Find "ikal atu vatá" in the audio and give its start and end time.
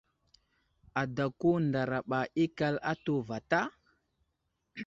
2.43-3.59